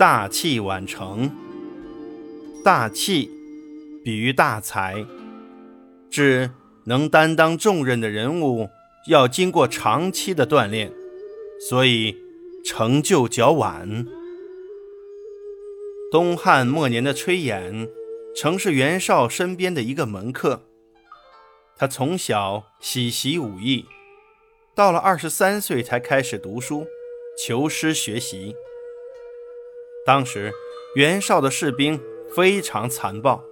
[0.00, 1.30] 大器晚成。
[2.64, 3.30] 大器，
[4.02, 5.04] 比喻大才，
[6.10, 6.50] 指
[6.86, 8.70] 能担当重任的人物
[9.08, 10.90] 要经过长期的锻炼，
[11.68, 12.16] 所以
[12.64, 14.06] 成就较晚。
[16.10, 17.86] 东汉末年的崔琰，
[18.34, 20.62] 曾是袁绍身边的一个门客。
[21.76, 23.84] 他从小喜习武艺，
[24.74, 26.86] 到了二十三岁才开始读书，
[27.36, 28.54] 求师学习。
[30.04, 30.52] 当时
[30.94, 32.00] 袁绍的士兵
[32.34, 33.42] 非常残暴，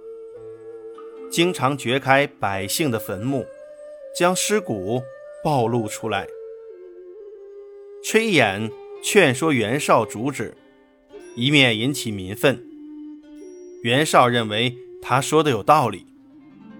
[1.29, 3.45] 经常掘开百姓的坟墓，
[4.15, 5.01] 将尸骨
[5.43, 6.27] 暴露出来。
[8.03, 8.71] 崔琰
[9.03, 10.55] 劝说袁绍阻止，
[11.35, 12.65] 以免引起民愤。
[13.83, 16.05] 袁绍认为他说的有道理，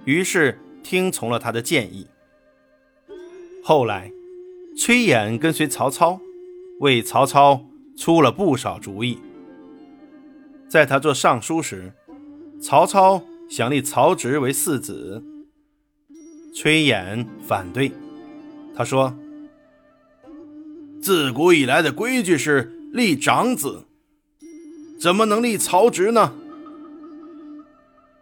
[0.06, 0.59] 于是。
[0.81, 2.08] 听从了他的建议。
[3.64, 4.12] 后来，
[4.76, 6.20] 崔琰跟随曹操，
[6.80, 9.20] 为曹操出了不少主意。
[10.70, 11.92] 在他做尚书时，
[12.62, 15.23] 曹操想立曹植为嗣子，
[16.53, 17.92] 崔琰反对。
[18.75, 19.17] 他说
[21.02, 23.86] ：“自古以来的规矩是立长子，
[25.00, 26.36] 怎么能立曹植呢？”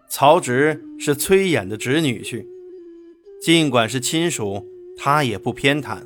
[0.10, 2.46] 曹植是崔琰的侄女婿。
[3.42, 6.00] 尽管是亲属，他也不偏袒，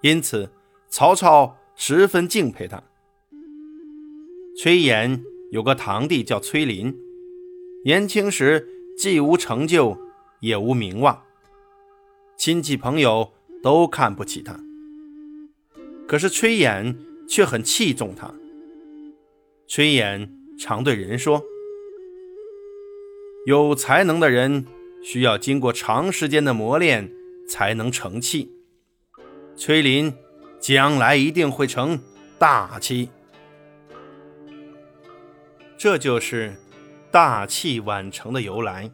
[0.00, 0.50] 因此
[0.88, 2.82] 曹操十分敬佩他。
[4.58, 6.96] 崔琰有个堂弟叫崔林，
[7.84, 9.98] 年轻时既无成就，
[10.40, 11.24] 也无名望，
[12.38, 14.58] 亲戚朋友都看不起他。
[16.08, 16.96] 可是崔琰
[17.28, 18.34] 却很器重他。
[19.68, 21.42] 崔琰常对人说
[23.46, 24.66] ：“有才能的人。”
[25.04, 27.12] 需要经过长时间的磨练
[27.48, 28.50] 才能成器。
[29.54, 30.12] 崔林
[30.58, 32.00] 将来一定会成
[32.40, 33.10] 大器，
[35.78, 36.56] 这就是
[37.10, 38.90] 大器晚成的由来。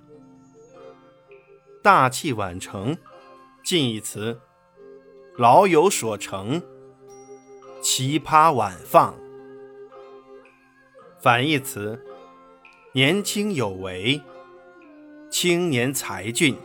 [1.82, 2.96] 大器晚成，
[3.64, 4.40] 近义词
[5.36, 6.62] 老有所成，
[7.80, 9.14] 奇葩晚放；
[11.20, 12.04] 反义词
[12.92, 14.20] 年轻有为。
[15.30, 16.56] 青年才俊。